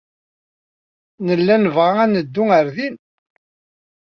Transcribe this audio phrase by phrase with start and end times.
[1.25, 2.95] Nella nebɣa ad neddu ɣer din.